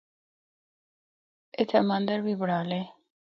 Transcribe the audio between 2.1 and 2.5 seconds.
بھی